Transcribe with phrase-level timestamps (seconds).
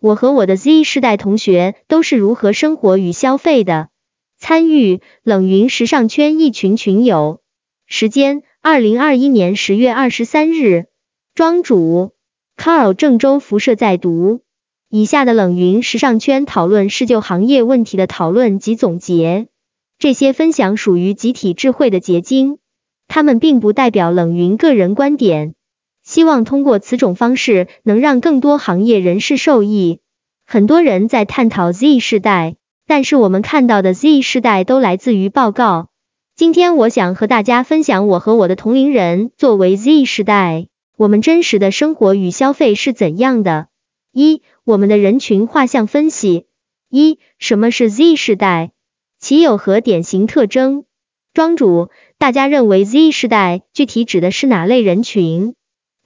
[0.00, 3.88] 我和我的 Z 世代同学都是如何生活与消费的。
[4.38, 7.40] 参与冷云时尚圈一群群友。
[7.86, 10.86] 时间：二零二一年十月二十三日。
[11.34, 12.12] 庄主
[12.56, 14.42] ：Carl 郑州辐射在读。
[14.88, 19.48] 以下的冷云时尚圈讨论是就行业问题的讨论及总结，
[19.98, 22.58] 这些分享属于集体智慧的结晶，
[23.06, 25.54] 他们并不代表冷云个人观点。
[26.08, 30.00] 希望通过此种方式能让更多行业人士受益。
[30.46, 35.90] 很多人在探讨 Z 世代，但是我们看到的 Z 世代都来自于报告。
[36.34, 40.68] 今天我想和大家分享我和我的同龄人作为 Z 世代。
[40.96, 43.68] 我们真实的生活与消费是怎样的？
[44.10, 46.46] 一、我们的人群画像分析。
[46.88, 48.70] 一、什么是 Z 世代？
[49.20, 50.84] 其有何典型特征？
[51.34, 55.52] 庄主，大家认为 Z 世代具体指的是哪类人群？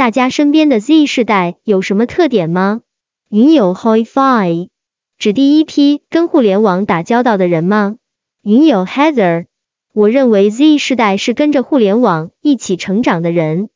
[0.00, 2.80] 大家身边的 Z 世代有什么特点吗？
[3.28, 4.70] 云友 HiFi
[5.18, 7.96] 指第一批跟互联网打交道的人吗？
[8.42, 9.44] 云友 Heather，
[9.92, 13.68] 我认为 Z 世代是跟着互联网一起成长的人。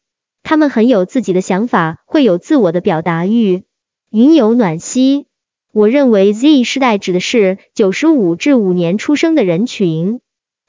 [0.42, 3.64] 他们很有自己的想法，会有自我的表达欲。
[4.10, 5.26] 云有暖心，
[5.74, 10.20] 我认为 Z 世代指的是九十五至五年出生的人群。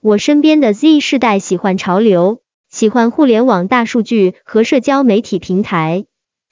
[0.02, 2.42] 我身边的 Z 世代喜欢潮流，
[2.76, 6.04] 喜欢互联网大数据和社交媒体平台，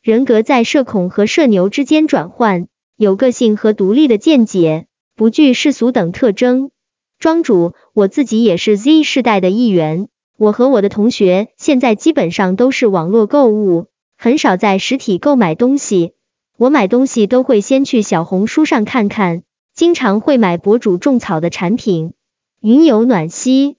[0.02, 4.85] 人格在社恐和社牛之间转换，有个性和独立的见解，
[5.17, 6.71] 不惧世俗等特征。
[7.19, 10.07] 庄主，我自己也是 Z 世代的一员。
[10.38, 13.87] 我和我的同学现在基本上都是网络购物，
[14.17, 16.13] 很少在实体购买东西。
[16.58, 19.43] 我买东西都会先去小红书上看看，
[19.75, 22.13] 经常会买博主种草的产品。
[22.61, 23.75] 云有暖溪，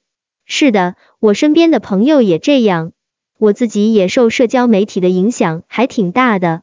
[0.46, 2.92] 是的，我身边的朋友也这样。
[3.38, 6.62] 我自己也受社交媒体的影响还挺大的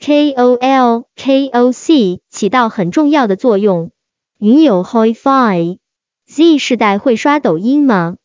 [0.00, 3.90] ，KOL、KOC 起到很重要的作用。
[4.38, 8.16] 云有 HiFi，Z 世代会刷抖音吗？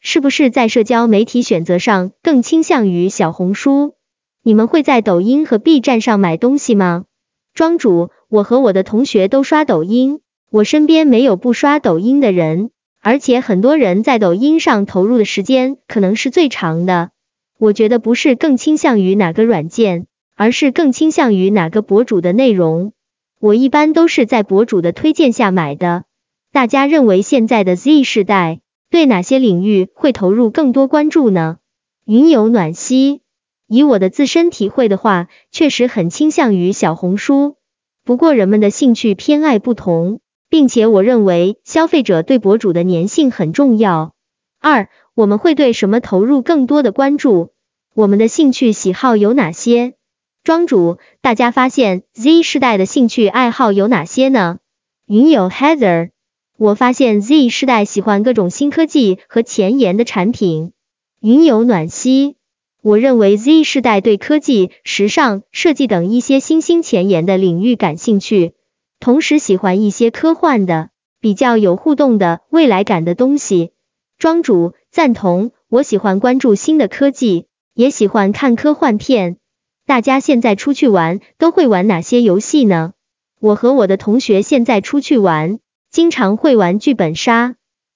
[0.00, 3.94] 是不是在社交媒体选择上更倾向于小红书？
[4.42, 7.04] 你们会在抖音和 B 站上买东西吗？
[7.54, 10.20] 庄主，我和我的同学都刷抖音，
[10.50, 12.70] 我身边没有不刷抖音的人，
[13.06, 17.12] 而且很多人在抖音上投入的时间可能是最长的。
[17.56, 22.94] 我觉得不是更倾向于哪个软件，而是更倾向于哪个博主的内容。
[23.38, 26.02] 我一般都是在博主的推荐下买的。
[26.50, 28.58] 大家认为现在的 Z 世代？
[28.90, 31.58] 对哪些领域会投入更多关注呢？
[32.06, 33.20] 云有暖溪，
[33.68, 37.54] 以我的自身体会的话，确实很倾向于小红书。
[38.04, 40.18] 不过人们的兴趣偏爱不同，
[40.48, 44.14] 并且我认为消费者对博主的粘性很重要。
[44.60, 47.52] 二，我们会对什么投入更多的关注？
[47.94, 49.94] 我们的兴趣喜好有哪些？
[50.44, 54.58] 庄主，大家发现 Z 世代的兴趣爱好有哪些呢？
[55.06, 56.10] 云有 Heather。
[56.58, 60.72] 我发现 Z 世代喜欢各种新科技和前沿的产品。
[61.20, 62.36] 云有暖溪，
[62.82, 68.54] 我认为 Z 世代对科技、时尚、设计等一些新兴前沿的领域感兴趣，
[69.06, 70.90] 同时喜欢一些科幻的、
[71.20, 73.70] 比较有互动的未来感的东西。
[74.18, 79.36] 庄主赞同，我喜欢关注新的科技，也喜欢看科幻片。
[79.86, 82.94] 大家现在出去玩都会玩哪些游戏呢？
[83.38, 85.60] 我和我的同学现在出去玩。
[85.88, 87.54] 经常会玩剧本杀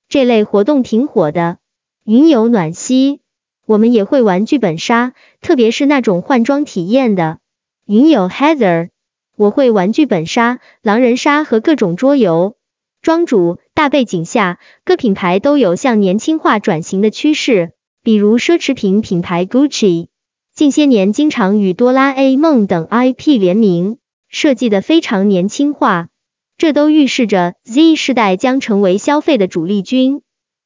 [0.08, 1.58] 这类活动挺火的。
[2.04, 3.20] 云有暖溪，
[3.66, 7.40] 我们也会玩剧本杀，特别是那种换装体验的。
[7.84, 8.90] 云有 Heather，
[9.40, 12.56] 我会玩剧本杀、狼人杀和各种桌游。
[13.00, 20.08] 庄主大背景下，各品牌都有向年轻化转型的趋势，比如奢侈品品牌 Gucci，
[20.54, 23.96] 近些年经常与哆啦 A 梦等 IP 联名，
[24.28, 26.08] 设计的非常年轻化。
[26.58, 30.20] 这都预示着 Z 世代将成为消费的主力军。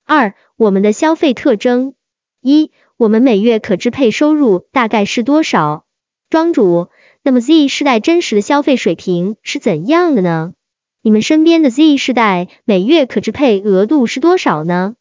[0.05, 1.95] 二、我们的消费特征：
[2.41, 5.85] 一、我们每月可支配收入大概是多少？
[6.29, 6.89] 庄主，
[7.27, 10.53] 那么 Z 世代真实的消费水平是怎样的呢？
[11.00, 14.97] 你们身边的 Z 世代每月可支配额度是多少呢？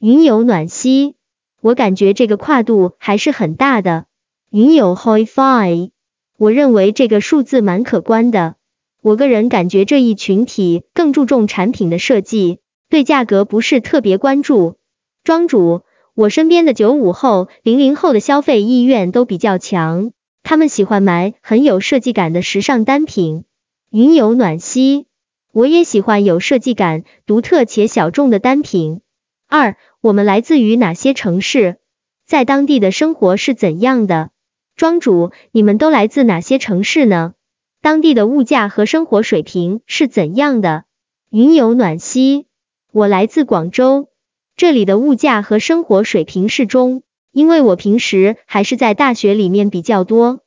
[0.00, 1.14] 云有暖溪，
[1.60, 4.06] 我感觉这个跨度还是很大的。
[4.50, 5.90] 云有 HiFi，
[6.36, 8.56] 我认为这个数字蛮可观的。
[9.00, 12.58] 我个人感觉这一群体更注重产品的设计，
[12.90, 14.78] 对价格不是特别关注。
[15.22, 15.82] 庄主，
[16.16, 20.10] 我身边的九五后、零零后的消费意愿都比较强，
[20.48, 23.44] 他们喜欢买很有设计感的时尚单品。
[23.90, 25.04] 云有暖溪，
[25.52, 29.02] 我也喜欢有设计感、独特且小众的单品。
[29.46, 31.76] 二，我们来自于哪些城市？
[32.24, 34.30] 在当地的生活是怎样的？
[34.74, 37.34] 庄主，你们都来自哪些城市呢？
[37.82, 40.84] 当地的物价和生活水平是怎样的？
[41.28, 42.46] 云有暖溪，
[42.90, 44.08] 我来自广州，
[44.56, 47.02] 这里的物价和生活水平适中，
[47.32, 50.40] 因为我平时还是在大学里面比较多。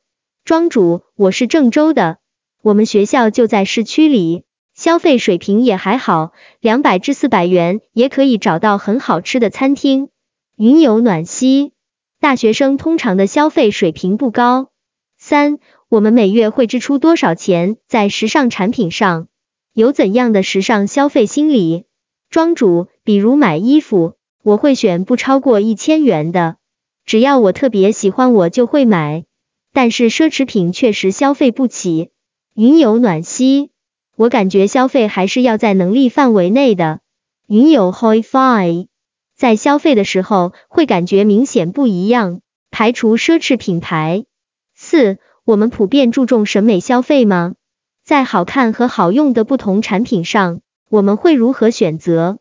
[0.44, 2.18] 庄主，我是郑州的，
[2.62, 4.44] 我们学校就在市区里，
[4.74, 10.08] 消费水平也还好，两百至四百元也可以找到很好吃的餐厅。
[10.56, 11.72] 云有暖溪，
[12.20, 14.68] 大学生通常的消费水平不高。
[15.18, 15.58] 三，
[15.88, 19.28] 我们每月会支出多少钱在时尚产品上？
[19.72, 21.84] 有怎样的时尚消费心理？
[22.28, 26.56] 庄主，比如买衣服，我会选不超过一千元的，
[27.04, 29.24] 只要我特别喜欢，我就会买。
[29.72, 32.10] 但是奢侈品确实消费不起。
[32.54, 33.70] 云有暖溪，
[34.16, 37.00] 我感觉消费还是要在能力范围内的。
[37.46, 38.86] 云有 HiFi，
[39.34, 42.40] 在消费的时候会感觉明显不一样。
[42.70, 44.24] 排除奢侈品牌。
[44.74, 47.54] 四，我们普遍注重审美消费吗？
[48.04, 52.38] 在好看和好用的不同产品上，我们会如何选择？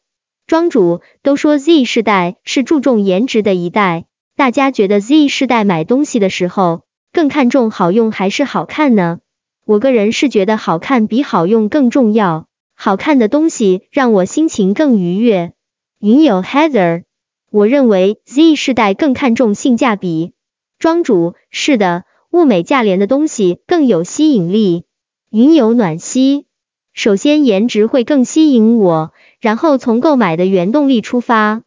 [0.48, 4.06] 庄主都说 Z 世代是注重颜值的一代，
[4.42, 6.82] 大家觉得 Z 世代买东西的时候。
[7.14, 9.20] 更看重好用还是好看呢？
[9.68, 15.54] 我个人是觉得好看比好用更重要，好看的东西让我心情更愉悦。
[16.00, 17.04] 云友 Heather，
[17.52, 20.34] 我认为 Z 世代更看重性价比。
[20.80, 24.86] 庄主是的，物美价廉的东西更有吸引力。
[25.30, 26.48] 云友暖溪，
[26.94, 31.62] 首先颜值会更吸引我，然后从购买的原动力出发。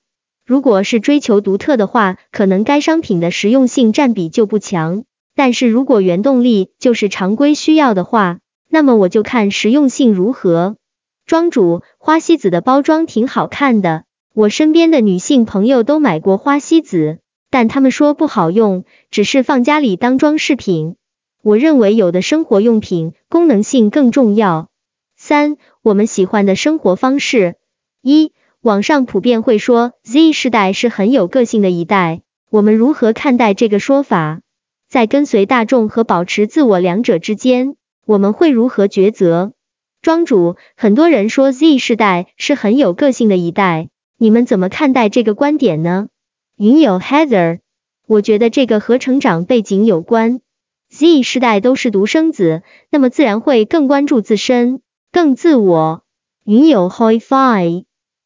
[0.47, 5.05] 如果是追求独特的话，可能该商品的实用性占比就不强。
[5.35, 10.77] 但是如果原动力就是常规需要的话，那么我就看实用性如何。
[11.25, 14.05] 庄主，花西子的包装挺好看的，
[14.35, 17.21] 我身边的女性朋友都买过花西子，
[17.51, 20.97] 但他们说不好用，只是放家里当装饰品。
[21.43, 24.69] 我认为有的生活用品功能性更重要。
[25.17, 27.57] 三，我们喜欢的生活方式。
[28.03, 28.33] 一，
[28.65, 34.41] 网上普遍会说 Z 世代是很有个性的一代，我们如何看待这个说法？
[34.89, 37.77] 在跟随大众和保持自我两者之间，
[38.07, 39.53] 我们会如何抉择？
[40.01, 46.09] 庄主，很多人说 Z 世代是很有个性的一代，你们怎么看待这个观点呢？
[46.57, 47.59] 云友 Heather，
[48.07, 50.41] 我觉得这个和成长背景有关。
[50.89, 54.81] Z 世代都是独生子，那么自然会更关注自身，
[55.13, 56.03] 更自我。
[56.47, 57.85] 云友 HiFi，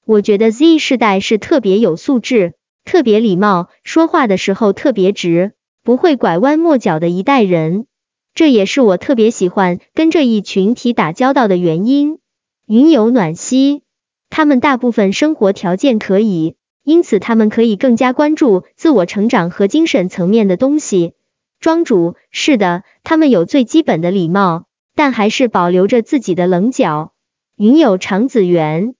[0.09, 2.55] 我觉得 Z 世代是特别有素质，
[2.87, 5.53] 特别礼貌，说话的时候特别直。
[5.85, 7.85] 不会拐弯抹角的一代人，
[8.33, 12.21] 这也是我特别喜欢跟这一群体打交道的原因。
[12.67, 13.83] 云有暖溪，
[14.31, 21.13] 他们大部分生活条件可以，因此他们可以更加关注自我成长和精神层面的东西。
[21.61, 24.65] 庄主，是的，他们有最基本的礼貌，
[24.95, 27.13] 但还是保留着自己的棱角。
[27.57, 28.95] 云有长子源，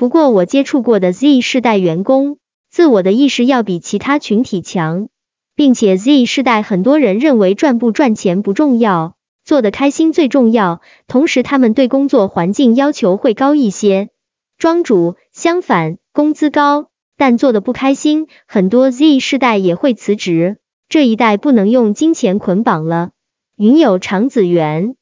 [0.00, 2.38] 不过我接触过的 Z 世代员工，
[2.70, 5.10] 自我的意识要比其他群体强。
[5.54, 10.80] 并且 Z 世代很多人认为赚不赚钱不重要，做的开心最重要。
[11.06, 14.08] 同时，他们对工作环境要求会高一些。
[14.56, 16.88] 庄主相反，工资高，
[17.18, 20.56] 但做的不开心，很多 Z 世代也会辞职。
[20.88, 23.10] 这一代不能用金钱捆绑了。
[23.54, 24.94] 云有长子源，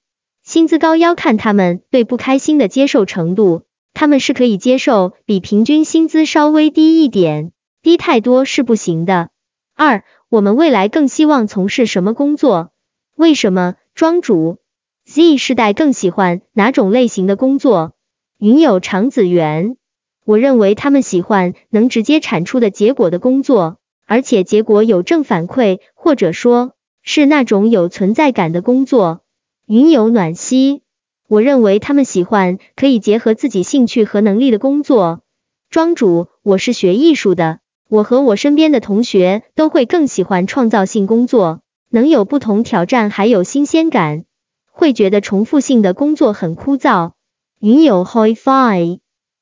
[0.42, 3.62] 薪资高要看他们对不开心的接受程度，
[3.94, 7.52] 他们是可以接受比平均薪资稍微低一点，
[7.82, 9.30] 低太多是不行的。
[9.74, 12.72] 二我们未来更希望从事什么工作？
[13.16, 13.74] 为什么？
[13.94, 14.58] 庄主
[15.04, 17.94] ，Z 世代更喜欢哪种类型的工作？
[18.38, 19.76] 云有长子源，
[20.24, 29.22] 我认为他们喜欢能直接产出的结果的工作，而且结果有正反馈，或者说是那种有存在感的工作。
[29.66, 30.82] 云有暖溪，
[31.28, 35.20] 我认为他们喜欢可以结合自己兴趣和能力的工作。
[35.68, 37.60] 庄主，我是学艺术的。
[37.90, 44.24] 我和我身边的同学都会更喜欢创造性工作，能有不同挑战，还有新鲜感，
[44.72, 47.12] 会觉得重复性的工作很枯燥。
[47.60, 49.00] 云有 HiFi，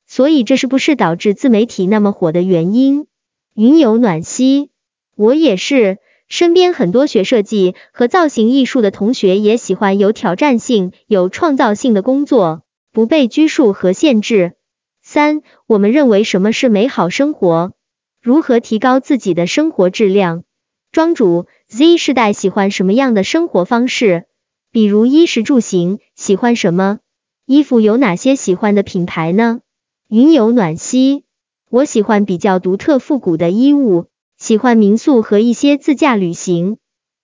[0.08, 3.06] 所以这是不是导致自媒体那么火的原因？
[3.54, 4.70] 云有暖溪，
[5.14, 5.98] 我也是，
[6.28, 14.54] 身边很多学设计和造型艺术的同学也喜欢有挑战性、有创造性的工作，不被拘束和限制。
[15.02, 17.72] 三，我们认为什么是美好生活？
[18.20, 20.42] 如何提高自己的生活质量？
[20.90, 24.24] 庄主，Z 世代喜欢什么样的生活方式？
[24.72, 26.98] 比如衣食住行，喜欢什么？
[27.46, 29.60] 衣服有哪些喜欢的品牌呢？
[30.08, 31.22] 云有暖溪，
[31.70, 34.06] 我喜欢比较独特复古的衣物，
[34.38, 36.76] 喜欢民宿和一些自驾旅行。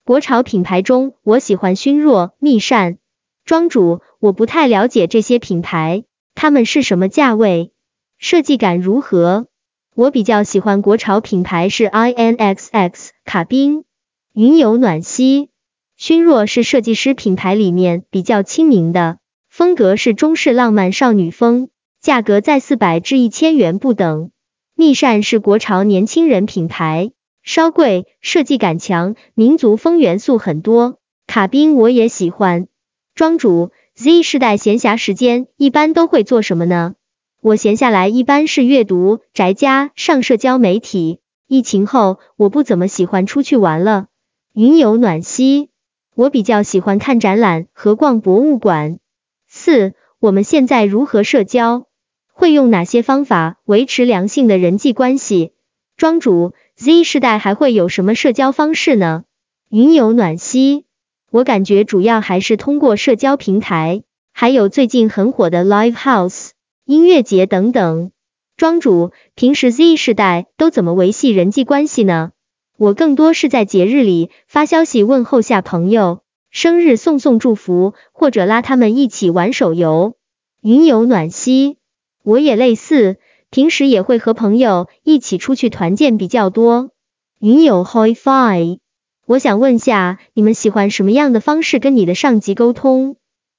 [0.03, 2.97] 国潮品牌中，我喜欢熏若、蜜扇。
[3.45, 7.71] 庄主，我不太了解这些品牌，他们是什么价位？
[8.17, 9.47] 设计感如何？
[9.95, 13.85] 我比较喜欢国潮品牌是 INXX 卡宾。
[14.33, 15.49] 云游暖溪，
[15.95, 21.69] 熏若是设计师品牌里面比较亲民的，风格是中式浪漫少女风，
[22.01, 24.31] 价格在四百至一千元不等。
[24.75, 27.11] 密扇是国潮年轻人品牌，
[27.43, 30.97] 稍贵，设计感强，民族风元素很多。
[31.27, 32.67] 卡宾我也喜欢。
[33.13, 36.95] 庄主，Z 世代闲暇时间一般都会做什么呢？
[37.39, 41.19] 我闲下来一般是阅读、宅家、上社交媒体。
[41.47, 44.07] 疫情后，我不怎么喜欢出去玩了。
[44.53, 45.69] 云游暖溪，
[46.15, 48.97] 我比较喜欢看展览和逛博物馆。
[49.47, 51.85] 四，我们现在如何社交？
[52.33, 55.53] 会用哪些方法维持良性的人际关系？
[55.95, 59.23] 庄主，Z 世代还会有什么社交方式呢？
[59.69, 60.85] 云有暖曦，
[61.31, 64.01] 我感觉主要还是通过社交平台，
[64.33, 66.49] 还有最近很火的 Live House
[66.85, 68.11] 音乐节等等。
[68.57, 72.31] 庄主，平时 Z 世代都怎么维系人际关系呢？
[72.77, 80.15] 我更多是在节日里发消息问候下朋友，生日送送祝福，或者拉他们一起玩手游。
[80.61, 81.77] 云有暖曦。
[82.23, 83.17] 我也类似，
[83.49, 86.91] 平时也会和朋友一起出去团建比较多。
[87.39, 88.79] 云友 HiFi，
[89.25, 93.17] 我想问下，你们喜欢什么样的方式跟你的上级沟通？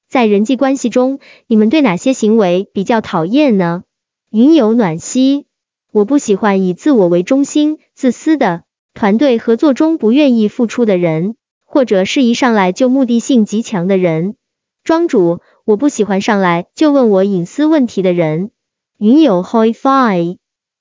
[0.09, 3.83] 在人际关系中，你们对哪些行为比较讨厌呢？
[4.31, 5.47] 云友暖曦，
[5.93, 14.37] 我不喜欢以自我为中心、自私的团队合作中不愿意付出的人，或者是一上来就目的性极强的人。
[14.85, 18.51] 庄主，我不喜欢上来就问我隐私问题的人。
[18.99, 20.37] 云友 HiFi，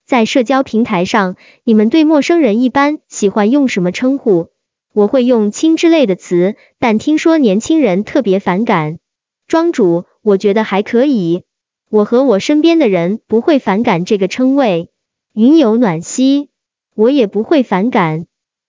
[0.06, 4.50] 在社交平台上，你们对陌生人一般喜欢用什么称呼？
[4.94, 9.00] 我会用亲之类的词，但听说年轻人特别反感。
[9.48, 11.44] 庄主，我觉得还可以，
[11.90, 14.92] 我和我身边的人不会反感这个称谓。
[15.34, 16.50] 云友暖曦，
[16.94, 18.28] 我也不会反感。